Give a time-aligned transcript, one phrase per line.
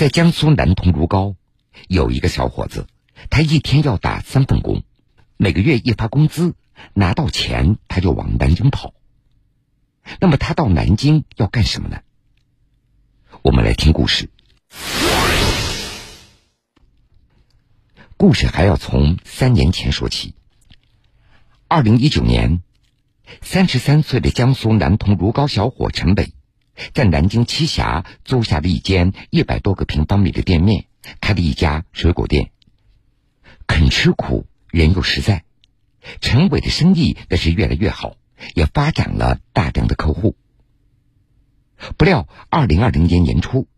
[0.00, 1.34] 在江苏南通如皋，
[1.86, 2.86] 有一个小伙子，
[3.28, 4.82] 他一天要打三份工，
[5.36, 6.54] 每个月一发工资，
[6.94, 8.94] 拿到钱他就往南京跑。
[10.18, 12.00] 那么他到南京要干什么呢？
[13.42, 14.30] 我们来听故事。
[18.16, 20.34] 故事还要从三年前说起。
[21.68, 22.62] 二零一九年，
[23.42, 26.32] 三十三岁的江苏南通如皋小伙陈伟。
[26.94, 30.86] 在南京栖霞租下了一间一百多个平方米的店面，
[31.20, 32.50] 开了一家水果店。
[33.66, 35.44] 肯吃苦，人又实在，
[36.20, 38.16] 陈伟的生意那是越来越好，
[38.54, 40.36] 也发展了大量的客户。
[41.96, 43.68] 不料，二零二零年年初，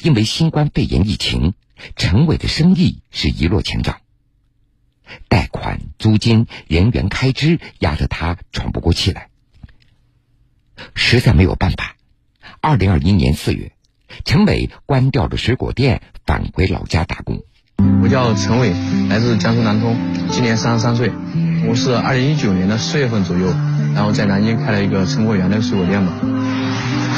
[0.00, 1.54] 因为新冠肺炎疫情，
[1.96, 4.00] 陈伟的生意是一落千丈，
[5.28, 9.28] 贷款、租金、人员开支压得他喘不过气来，
[10.94, 11.91] 实在没有办法。
[12.64, 13.72] 二零二一年四月，
[14.24, 17.40] 陈伟关掉了水果店，返回老家打工。
[18.00, 18.72] 我叫陈伟，
[19.10, 19.96] 来自江苏南通，
[20.30, 21.10] 今年三十三岁。
[21.68, 23.48] 我是二零一九年的四月份左右，
[23.96, 26.12] 然后在南京开了一个陈果园的水果店嘛。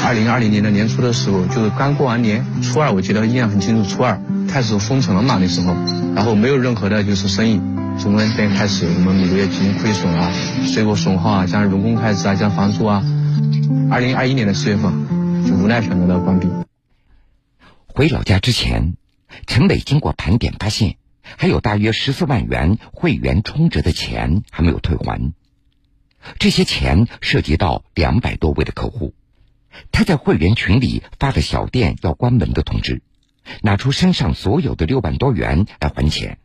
[0.03, 5.75] 二零二零年的年初的时候，就是刚过完年，初二我记得印象很清楚，初二开始封城了嘛那时候，
[6.15, 7.61] 然后没有任何的就是生意，
[7.99, 10.31] 从那边开始，我们每个月进行亏损啊，
[10.65, 13.03] 水果损耗啊，加上人工开支啊，加上房租啊。
[13.91, 14.91] 二零二一年的四月份。
[15.53, 16.47] 无奈选择了关闭。
[17.87, 18.95] 回老家之前，
[19.47, 25.33] 陈伟经过盘点发现，还有大约十四万元会员充值的钱还没有退还。
[26.39, 29.13] 这些钱涉及到两百多位的客户，
[29.91, 33.01] 他在会员群里发了小店要关门的通知，
[33.61, 36.39] 拿出身上所有的六万多元来还钱，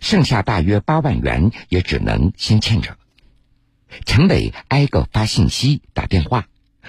[0.00, 2.96] 剩下大约八万元也只能先欠着。
[4.04, 6.46] 陈伟挨个发信息、打电话。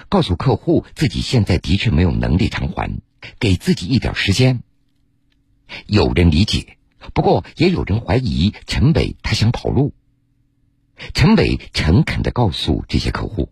[0.08, 3.00] 告诉客户自己现在的确没有能力偿还，
[3.38, 4.62] 给自己一点时间。
[5.86, 6.76] 有人理解，
[7.14, 9.94] 不过也有人怀疑陈伟他想跑路。
[11.12, 13.48] 陈伟诚恳的告诉这些客户：“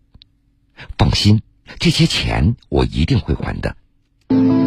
[0.97, 1.41] 放心，
[1.79, 3.75] 这些钱我一定会还的。”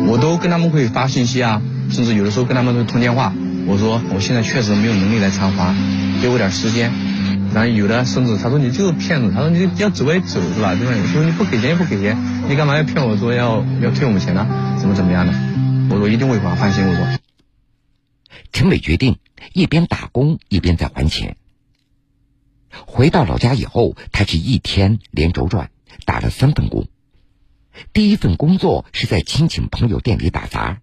[0.09, 3.35] 我都跟他们会发信息啊，甚至有的时候跟他们会通电话。
[3.67, 5.75] 我说我现在确实没有能力来偿还，
[6.21, 6.93] 给我点时间。
[7.57, 10.75] 然后有的甚至他说你就是骗子，他说你要走也走是吧？
[10.75, 10.93] 对吧？
[11.11, 12.15] 说你不给钱也不给钱，
[12.51, 14.47] 你干嘛要骗我说要要退我们钱呢？
[14.79, 15.33] 怎么怎么样的？
[15.89, 16.87] 我说一定会还，放心。
[16.87, 17.19] 我说。
[18.53, 19.17] 陈伟决定
[19.55, 21.39] 一边打工一边在还钱。
[22.85, 25.71] 回到老家以后，他是一天连轴转，
[26.05, 26.89] 打了三份工。
[27.95, 30.83] 第一份工作是在亲戚朋友店里打杂，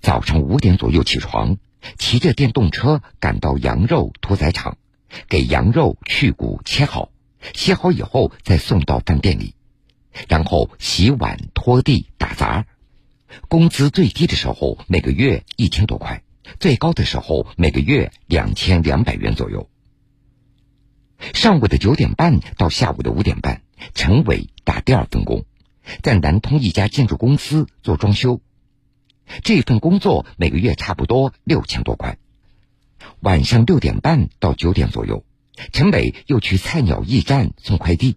[0.00, 1.58] 早上五点左右起床，
[1.96, 4.78] 骑着电动车赶到羊肉屠宰场。
[5.28, 7.10] 给羊肉去骨切好，
[7.52, 9.54] 切好以后再送到饭店里，
[10.28, 12.66] 然后洗碗、拖地、打杂。
[13.48, 16.22] 工资最低的时候每个月一千多块，
[16.60, 19.68] 最高的时候每个月两千两百元左右。
[21.32, 23.62] 上午的九点半到下午的五点半，
[23.94, 25.44] 陈伟打第二份工，
[26.02, 28.40] 在南通一家建筑公司做装修。
[29.42, 32.18] 这份工作每个月差不多六千多块。
[33.20, 35.24] 晚上六点半到九点左右，
[35.72, 38.16] 陈伟又去菜鸟驿站送快递。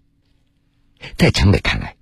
[1.16, 1.96] 在陈伟看来，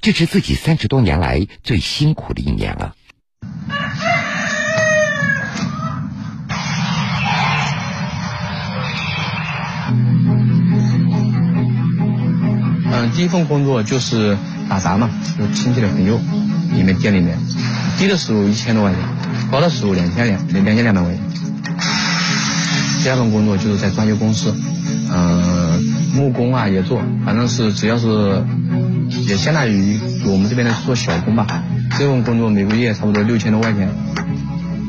[0.00, 2.94] 这是自己三十多年来最辛苦的一年了。
[12.90, 16.18] 嗯，第一份工作就是打杂嘛，有亲戚的朋友，
[16.72, 17.38] 里面店里面，
[17.98, 19.00] 低的时候一千多块钱，
[19.50, 21.22] 高的时候两千两两千两百块钱。
[23.08, 24.54] 第二份工作就是在装修公司，
[25.10, 25.82] 嗯，
[26.14, 28.44] 木工啊也做，反正是只要是，
[29.26, 31.46] 也相当于我们这边的做小工吧。
[31.98, 33.88] 这份工作每个月差不多六千多块钱。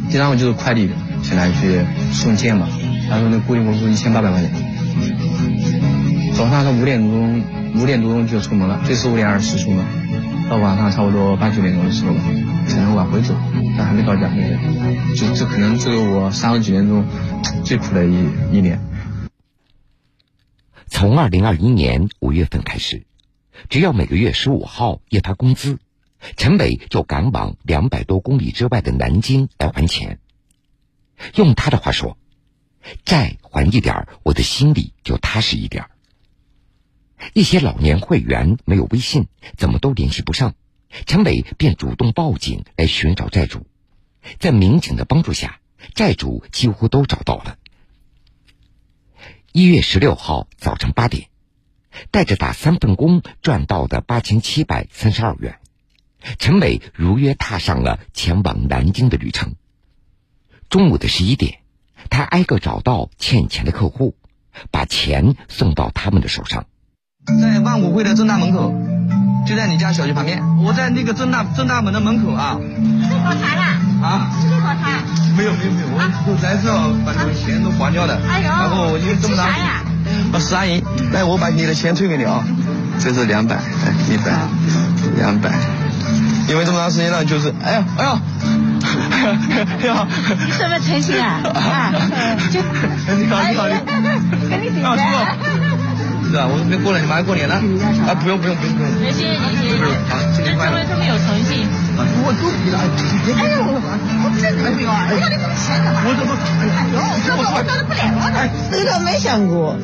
[0.09, 0.89] 第三份就是快递，
[1.23, 1.79] 相当于去
[2.11, 2.67] 送件嘛，
[3.09, 4.51] 他说那固定工资一千八百块钱。
[6.35, 7.41] 早上是五点钟，
[7.77, 9.85] 五点多钟就出门了，最迟五点二十出门，
[10.49, 12.19] 到晚上差不多八九点钟的时候吧
[12.69, 13.35] 才能往回走，
[13.77, 14.29] 但还没到家，
[15.15, 17.03] 就这可能这个我三十几年中。
[17.65, 18.13] 最苦的一
[18.51, 18.79] 一年。
[20.87, 23.05] 从二零二一年五月份开始，
[23.69, 25.77] 只要每个月十五号一发工资，
[26.37, 30.19] 陈伟就赶往两百多公里之外的南京来还钱。
[31.35, 32.17] 用他的话说
[33.03, 35.85] ：“债还一点我的心里就踏实一点
[37.33, 39.27] 一些老年会员没有微信，
[39.57, 40.55] 怎么都联系不上，
[41.05, 43.65] 陈伟便主动报警来寻找债主，
[44.39, 45.59] 在民警的帮助下。
[45.95, 47.57] 债主几乎都找到了。
[49.53, 51.29] 一月十六号早晨八点，
[52.11, 55.59] 带着打三份工赚到的八千七百三十二元，
[56.37, 59.55] 陈伟如约踏上了前往南京的旅程。
[60.69, 61.59] 中午的十一点，
[62.09, 64.17] 他挨个找到欠钱的客户，
[64.71, 66.67] 把钱送到他们的手上。
[67.41, 68.73] 在万古汇的正大门口，
[69.45, 70.41] 就在你家小区旁边。
[70.57, 72.57] 我在那个正大正大门的门口啊。
[73.01, 73.63] 是搞茶了？
[74.07, 74.29] 啊？
[74.41, 75.03] 是搞茶？
[75.35, 75.87] 没有没有没有，
[76.27, 76.69] 我来这
[77.05, 78.19] 把你的钱都还掉了。
[78.29, 78.45] 哎呦。
[78.45, 79.45] 然后我就这么大。
[79.45, 82.43] 啊，石阿姨，来我把你的钱退给你啊。
[82.99, 84.31] 这是两百，哎，一百，
[85.17, 85.51] 两百。
[86.49, 88.19] 因为这么长时间了，就是，哎呀，哎呀，
[88.81, 89.37] 哎呀，
[89.81, 90.07] 哎呀，
[90.45, 91.39] 你怎么诚心啊？
[91.55, 91.93] 啊，
[92.51, 92.59] 就，
[93.15, 93.79] 你好，你好，你好，
[94.49, 95.68] 跟你顶着。
[96.29, 97.55] 是啊，我准备过了，你马上过年了。
[98.05, 98.89] 啊，不用不用不用不用。
[99.01, 99.81] 谢谢你，谢谢。
[100.05, 100.85] 好，新年快乐。
[100.85, 101.65] 这么有诚信。
[101.97, 102.77] 我都给了。
[102.79, 105.09] 哎呦，我真的没有啊！
[105.09, 106.05] 哎呀，你怎么钱干嘛？
[106.05, 106.37] 我怎么？
[106.37, 108.21] 哎呦，这我我的不来了。
[108.37, 109.75] 哎，这个没想过，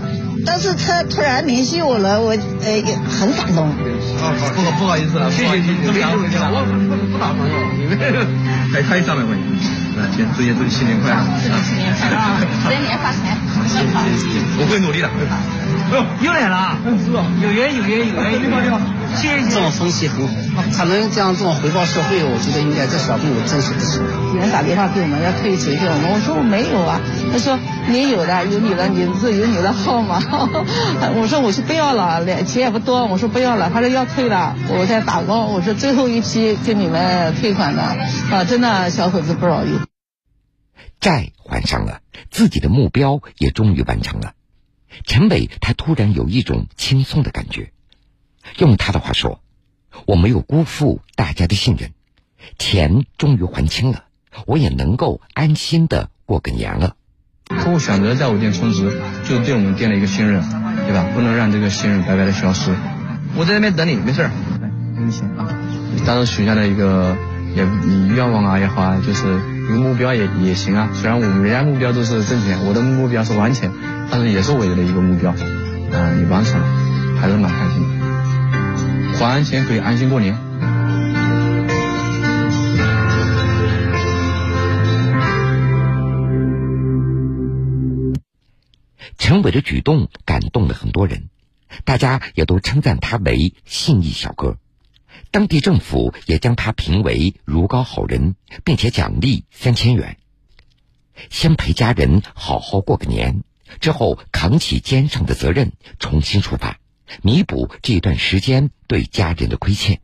[0.46, 2.70] 但是他突然联系我了，我呃
[3.10, 3.66] 很感动。
[4.22, 7.98] 啊，好，不好不好意思了，谢谢谢谢，这么长时间了，我不不打朋友，你们
[8.72, 9.34] 还可以上来问。
[9.98, 11.24] 啊，先祝祝新年快乐。
[11.42, 12.18] 祝你新年快乐，
[12.68, 13.38] 新年 发财。
[13.66, 13.88] 谢谢
[14.18, 15.10] 谢谢，我会努力的。
[16.22, 18.80] 又来了，是啊，有缘有缘有缘，你好 你好。
[19.50, 24.04] 这种风气很好，他能这样这种回报社会，我觉得应该这小朋友真是不错。
[24.34, 27.00] 有人打电话给我们要退钱给我们，我说我没有啊，
[27.32, 27.58] 他说
[27.88, 30.20] 你有的，有你的名字，有你的号码。
[31.16, 39.80] 我说我是不要了，钱也不多，我说不要了，他说要退了，我在打工，我说最后一批给你们退款的，啊，真的小伙子不容易。
[41.00, 42.00] 债还上了，
[42.32, 44.34] 自己的目标也终于完成了。
[45.06, 47.72] 陈伟他突然有一种轻松的感觉，
[48.58, 49.40] 用他的话说
[50.06, 51.92] ：“我没有辜负大家的信任，
[52.58, 54.04] 钱终于还清了，
[54.46, 56.96] 我也能够安心的过个年了。”
[57.48, 60.42] 客户选择在我店充值，就是对我们店的一个信任，
[60.88, 61.06] 对吧？
[61.14, 62.74] 不能让这个信任白白的消失。
[63.38, 64.32] 我在那边等你，没事儿，
[64.62, 65.48] 来给你钱啊。
[66.06, 67.16] 当时许下的一个
[67.56, 69.28] 也你愿望啊也好啊，就是
[69.68, 70.90] 一个目标也也行啊。
[70.94, 73.72] 虽然我们人家目标都是挣钱，我的目标是还钱。
[74.10, 76.68] 但是也是我的一个目标，啊，你完成了，
[77.20, 78.05] 还是蛮开心的。
[79.18, 80.38] 还完钱可以安心过年。
[89.18, 91.30] 陈伟的举动感动了很多人，
[91.84, 94.58] 大家也都称赞他为信义小哥。
[95.32, 100.18] 当地政府也将他评为如皋好人，并且奖励三千元。
[101.30, 103.44] 先陪家人好好过个年。
[103.80, 106.78] 之后扛起肩上的责任，重新出发，
[107.22, 110.02] 弥补这段时间对家人的亏欠。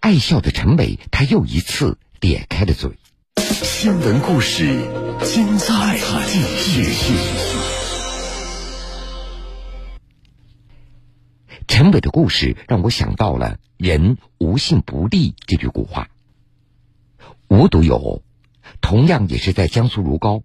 [0.00, 2.98] 爱笑的陈伟，他又一次咧开了嘴。
[3.36, 4.64] 新闻故事
[5.22, 5.98] 精彩
[6.66, 7.14] 继续。
[11.66, 16.08] 陈伟的故事让我想到了“人无信不立”这句古话。
[17.48, 18.22] 无独有偶，
[18.80, 20.42] 同样也是在江苏如皋。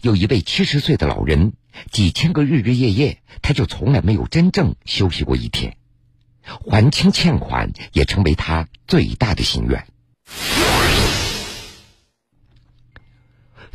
[0.00, 1.54] 有一位七十岁的老人，
[1.90, 5.76] 几千个日日夜夜，他就从来没有真正休息过一天。
[6.42, 9.86] 还清欠款也成为他最大的心愿。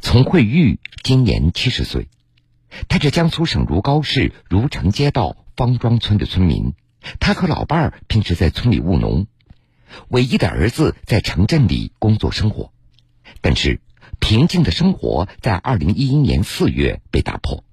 [0.02, 2.08] 丛慧玉今年七十岁，
[2.88, 6.74] 他是江苏省如皋市如城街道方庄村的村民。
[7.20, 9.28] 他和老伴儿平时在村里务农，
[10.10, 12.72] 唯一的儿子在城镇里工作生活，
[13.42, 13.82] 但是。
[14.20, 17.64] 平静的生活在二零一一年四月被打破。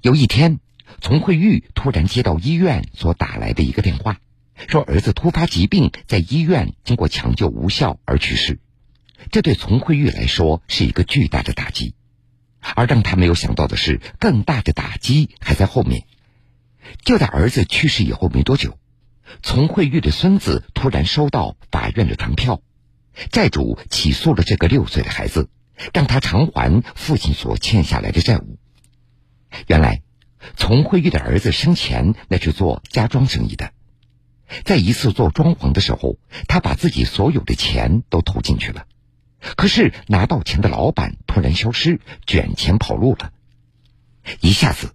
[0.00, 0.60] 有一天，
[1.00, 4.18] 丛慧玉突然接到医院所打来的一个电话，
[4.68, 8.60] 说儿子突发疾病，在医院经过抢救无效而去世。
[9.30, 11.94] 这对丛慧玉来说是一个巨大的打击，
[12.74, 16.04] 而让他没有想到的是，更大的打击还在后面。
[17.02, 18.78] 就在儿子去世以后没多久，
[19.42, 22.60] 丛慧玉的孙子突然收到法院的传票。
[23.30, 25.48] 债主起诉了这个六岁的孩子，
[25.92, 28.58] 让他偿还父亲所欠下来的债务。
[29.66, 30.02] 原来，
[30.56, 33.72] 丛慧玉的儿子生前那是做家装生意的，
[34.64, 36.18] 在一次做装潢的时候，
[36.48, 38.86] 他把自己所有的钱都投进去了。
[39.56, 43.32] 可是拿到钱的老板突然消失，卷钱跑路了，
[44.40, 44.92] 一下子，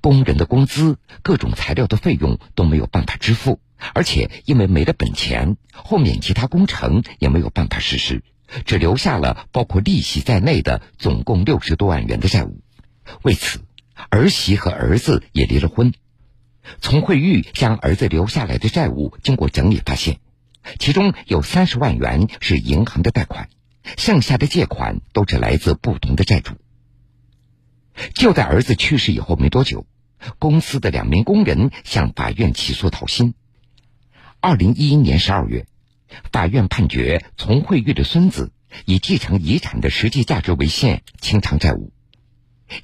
[0.00, 3.60] 工人的工资、各种材料的费用都没有办法支付。
[3.94, 8.24] 而且因为没了本钱，后面其他工程也没有办法实施，
[8.64, 12.60] 只留下了包括利息在内的总共六十多万元的债务。
[13.22, 13.60] 为此，
[14.10, 15.92] 儿媳和儿子也离了婚。
[16.80, 20.20] 丛慧玉将儿子留下来的债务经过整理，发现
[20.78, 23.48] 其中有三十万元是银行的贷款，
[23.96, 26.54] 剩下的借款都是来自不同的债主。
[28.14, 29.86] 就在儿子去世以后没多久，
[30.38, 33.34] 公司的两名工人向法院起诉讨薪。
[34.40, 35.66] 二零一一年十二月，
[36.30, 38.52] 法院判决丛慧玉的孙子
[38.84, 41.92] 以继承遗产的实际价值为限清偿债务。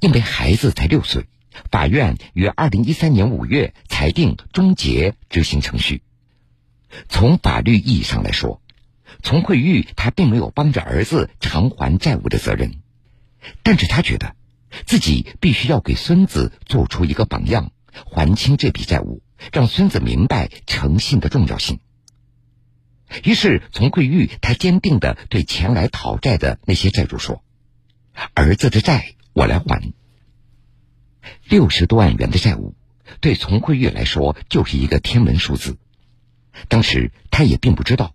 [0.00, 1.26] 因为孩子才六岁，
[1.70, 6.02] 法院于二零一三年五月裁定终结执行程序。
[7.08, 8.60] 从法律意义上来说，
[9.22, 12.80] 丛慧玉她并没有帮着儿子偿还债务的责任，
[13.62, 14.34] 但是她觉得
[14.86, 19.22] 自己必须要给孙子做出一个榜样，还清这笔债务，
[19.52, 21.80] 让孙子明白诚信的重要性。
[23.22, 27.44] 于是，丛慧玉她坚定的对前来讨债的那些债主说
[28.34, 29.92] ：“儿子的债我来还。”
[31.46, 32.74] 六十多万元的债务，
[33.20, 35.76] 对丛慧玉来说就是一个天文数字。
[36.68, 38.14] 当时他也并不知道，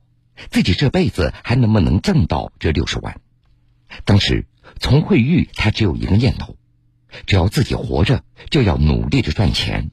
[0.50, 3.22] 自己这辈子还能不能挣到这六十万。
[4.06, 4.48] 当时
[4.80, 6.56] 丛慧玉她只有一个念头：
[7.28, 9.92] 只要自己活着，就要努力的赚钱。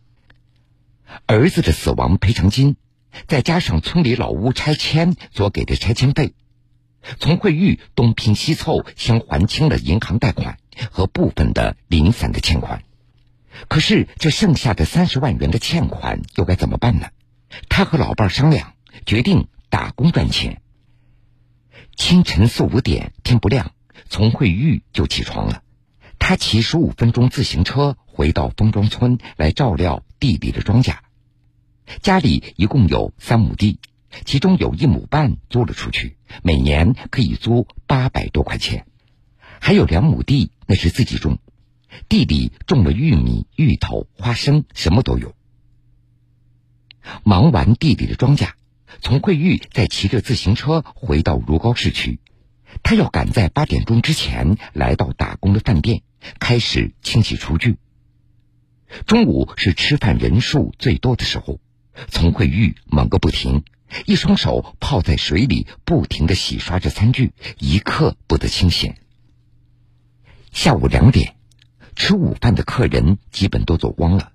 [1.26, 2.76] 儿子的死亡赔偿金。
[3.26, 6.34] 再加上村里老屋拆迁所给的拆迁费，
[7.18, 10.58] 丛慧玉东拼西凑，先还清了银行贷款
[10.90, 12.82] 和部分的零散的欠款。
[13.68, 17.08] 可是这剩下的三十万元的欠款又该怎么办呢？
[17.68, 18.74] 他和老伴商量，
[19.06, 20.60] 决定打工赚钱。
[21.94, 23.72] 清晨四五点，天不亮，
[24.10, 25.62] 丛慧玉就起床了。
[26.18, 30.96] 他骑十五分钟自行车回到丰庄村来照料弟弟的庄稼。
[32.02, 33.78] 家里一共有三亩地，
[34.24, 38.84] 其中有一亩半租了出去，每年可以租八百多块钱；
[39.60, 41.38] 还有两亩地那是自己种，
[42.08, 45.34] 地里种了玉米、芋头、花生，什么都有。
[47.22, 48.50] 忙完地里的庄稼，
[49.00, 52.18] 丛慧玉再骑着自行车回到如皋市区，
[52.82, 56.02] 他要赶在八点钟之前来到打工的饭店，
[56.38, 57.76] 开始清洗厨具。
[59.04, 61.60] 中午是吃饭人数最多的时候。
[62.08, 63.64] 丛慧玉忙个不停，
[64.04, 68.98] 一双手泡在水里，不停的洗刷着餐具，一刻不得清闲。
[70.52, 71.36] 下午两点，
[71.94, 74.32] 吃午饭的客人基本都走光了，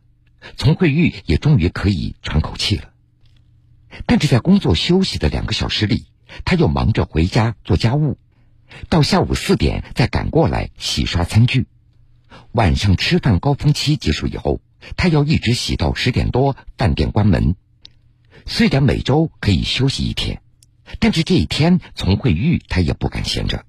[0.58, 2.90] 丛慧玉也终于可以喘口气了。
[4.06, 6.06] 但是在工作休息的两个小时里，
[6.46, 8.18] 他又忙着回家做家务，
[8.90, 11.68] 到下午四点再赶过来洗刷餐具。
[12.54, 14.62] 晚上吃饭高峰期结束以后。
[14.98, 17.56] 他要一直洗到十点多，饭店关门。
[18.46, 20.42] 虽然每周可以休息一天，
[21.00, 23.66] 但是这一天丛慧玉她也不敢闲着，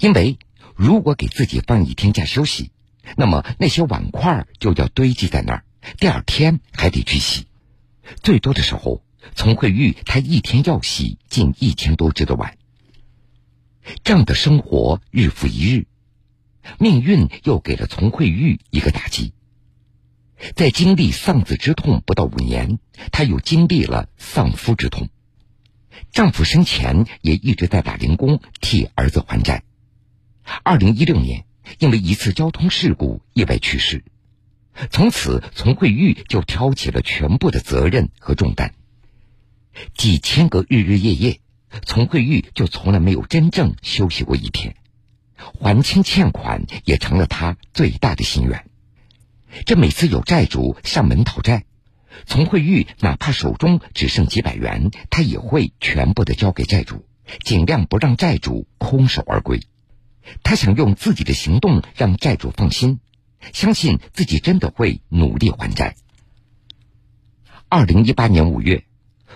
[0.00, 0.38] 因为
[0.74, 2.70] 如果给自己放一天假休息，
[3.16, 5.64] 那么那些碗筷就要堆积在那儿，
[5.98, 7.46] 第二天还得去洗。
[8.22, 9.02] 最多的时候，
[9.34, 12.56] 丛慧玉她一天要洗近一千多只的碗。
[14.02, 15.86] 这样的生活日复一日，
[16.78, 19.32] 命运又给了丛慧玉一个打击。
[20.54, 22.78] 在经历丧子之痛不到五年，
[23.10, 25.08] 她又经历了丧夫之痛。
[26.12, 29.62] 丈夫生前也一直在打零工替儿子还债。
[30.62, 31.46] 二零一六年，
[31.78, 34.04] 因为一次交通事故意外去世，
[34.90, 38.74] 从此丛慧玉就挑起了全部的责任和重担。
[39.94, 41.40] 几千个日日夜夜，
[41.84, 44.76] 丛慧玉就从来没有真正休息过一天。
[45.60, 48.64] 还清欠款也成了她最大的心愿。
[49.64, 51.64] 这每次有债主上门讨债，
[52.26, 57.06] 丛慧玉哪怕手中只剩几百元，她也会全部的交给债主，
[57.42, 59.60] 尽量不让债主空手而归。
[60.42, 63.00] 她想用自己的行动让债主放心，
[63.52, 65.96] 相信自己真的会努力还债。
[67.68, 68.84] 二零一八年五月，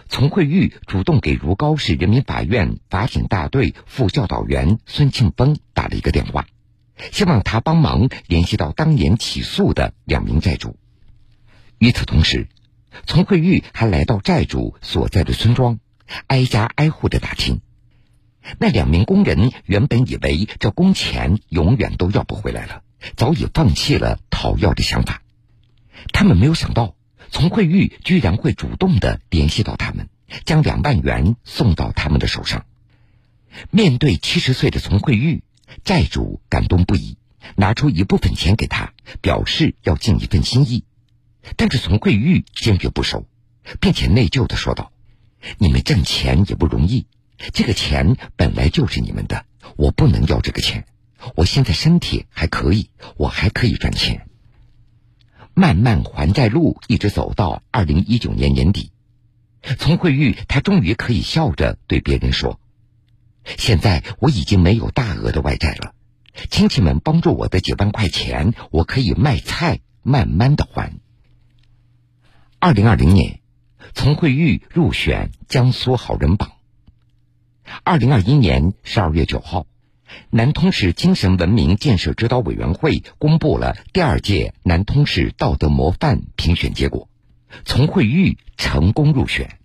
[0.09, 6.47] 丛慧玉主动给如皋市人民法院法警大队副教导员孙庆峰打了一个电话。
[7.13, 10.77] 希望他帮忙联系到当年起诉的两名债主。
[11.79, 12.49] 与此同时，
[13.07, 15.79] 丛慧玉还来到债主所在的村庄，
[16.27, 17.61] 挨家挨户的打听。
[18.59, 22.83] 那两名工人原本以为这工钱永远都要不回来了，
[23.17, 25.23] 早已放弃了讨要的想法。
[26.13, 26.97] 他们没有想到，
[27.31, 30.09] 丛慧玉居然会主动的联系到他们，
[30.45, 32.67] 将两万元送到他们的手上。
[33.71, 35.43] 面对七十岁的丛慧玉。
[35.85, 37.17] 债主感动不已，
[37.57, 40.85] 拿出一部分钱给他，表示要尽一份心意。
[41.57, 43.27] 但是丛慧玉坚决不收，
[43.81, 44.93] 并且内疚的说道
[45.59, 47.07] ：“你们挣钱也不容易，
[47.53, 49.47] 这个钱本来就是你们的，
[49.77, 50.87] 我不能要这个钱。
[51.35, 54.27] 我现在身体还可以，我还可以赚钱。”
[55.55, 58.93] 漫漫还债路一直走到二零一九年年底，
[59.79, 62.61] 丛慧玉她终于可以笑着对别人说。
[63.59, 65.95] 现在我已经没有大额的外债了，
[66.51, 70.93] 亲戚们帮助我的几万块钱，我可以卖菜慢慢的还。
[72.59, 73.41] 二零二零年，
[73.95, 76.53] 丛慧玉入选江苏好人榜，
[77.85, 79.67] 二零二一年十二月九号，
[80.31, 87.09] 南通市精神文明建设指导委员会公布了第二届南通市道德模范评选结果，
[87.65, 89.60] 丛慧玉成功入选。